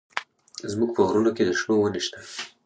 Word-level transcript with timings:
زموږ 0.71 0.89
په 0.95 1.01
غرونو 1.07 1.29
کښې 1.35 1.43
د 1.47 1.51
شنو 1.59 1.73
ونې 1.77 2.01
سته. 2.05 2.19